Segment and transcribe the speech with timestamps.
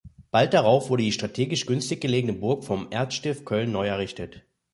[0.31, 4.41] Bald darauf wurde die strategisch günstig gelegene Burg vom Erzstift Köln neu errichtet.